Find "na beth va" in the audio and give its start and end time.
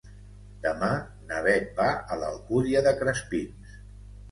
1.33-1.91